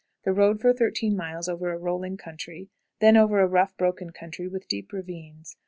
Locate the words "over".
1.49-1.71, 3.15-3.39